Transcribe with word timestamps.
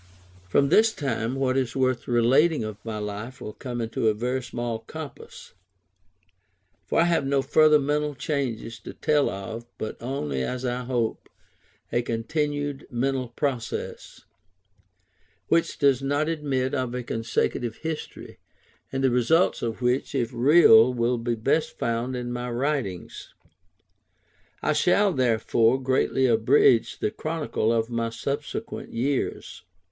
From 0.49 0.69
this 0.69 0.91
time, 0.93 1.35
what 1.35 1.55
is 1.55 1.75
worth 1.75 2.07
relating 2.07 2.63
of 2.63 2.83
my 2.83 2.97
life 2.97 3.39
will 3.39 3.53
come 3.53 3.79
into 3.79 4.07
a 4.07 4.15
very 4.15 4.41
small 4.41 4.79
compass; 4.79 5.53
for 6.87 7.01
I 7.01 7.03
have 7.03 7.23
no 7.23 7.43
further 7.43 7.77
mental 7.77 8.15
changes 8.15 8.79
to 8.79 8.95
tell 8.95 9.29
of, 9.29 9.67
but 9.77 9.97
only, 10.01 10.41
as 10.41 10.65
I 10.65 10.85
hope, 10.85 11.29
a 11.91 12.01
continued 12.01 12.87
mental 12.89 13.27
progress; 13.27 14.21
which 15.49 15.77
does 15.77 16.01
not 16.01 16.27
admit 16.27 16.73
of 16.73 16.95
a 16.95 17.03
consecutive 17.03 17.75
history, 17.83 18.39
and 18.91 19.03
the 19.03 19.11
results 19.11 19.61
of 19.61 19.83
which, 19.83 20.15
if 20.15 20.33
real, 20.33 20.91
will 20.91 21.19
be 21.19 21.35
best 21.35 21.77
found 21.77 22.15
in 22.15 22.33
my 22.33 22.49
writings. 22.49 23.35
I 24.63 24.73
shall, 24.73 25.13
therefore, 25.13 25.79
greatly 25.79 26.25
abridge 26.25 26.97
the 26.97 27.11
chronicle 27.11 27.71
of 27.71 27.91
my 27.91 28.09
subsequent 28.09 28.91
years. 28.93 29.63